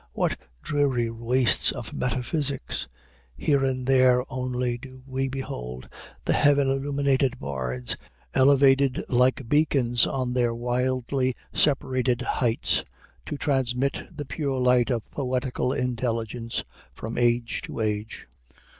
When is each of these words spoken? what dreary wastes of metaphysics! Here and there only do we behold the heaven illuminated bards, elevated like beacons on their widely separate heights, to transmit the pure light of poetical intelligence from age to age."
what 0.13 0.35
dreary 0.63 1.11
wastes 1.11 1.71
of 1.71 1.93
metaphysics! 1.93 2.87
Here 3.37 3.63
and 3.63 3.85
there 3.85 4.23
only 4.33 4.79
do 4.79 5.03
we 5.05 5.29
behold 5.29 5.87
the 6.25 6.33
heaven 6.33 6.67
illuminated 6.67 7.37
bards, 7.37 7.95
elevated 8.33 9.03
like 9.09 9.47
beacons 9.47 10.07
on 10.07 10.33
their 10.33 10.55
widely 10.55 11.35
separate 11.53 12.19
heights, 12.19 12.83
to 13.27 13.37
transmit 13.37 14.07
the 14.11 14.25
pure 14.25 14.59
light 14.59 14.89
of 14.89 15.07
poetical 15.11 15.71
intelligence 15.71 16.63
from 16.95 17.15
age 17.15 17.61
to 17.65 17.79
age." 17.79 18.27